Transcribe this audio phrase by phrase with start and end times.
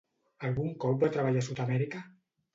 [0.47, 2.05] Algun cop va treballar a Sud-amèrica?